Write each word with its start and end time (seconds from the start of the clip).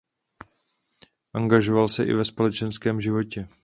Angažoval 1.33 1.89
se 1.89 2.05
i 2.05 2.13
ve 2.13 2.25
společenském 2.25 3.01
životě. 3.01 3.47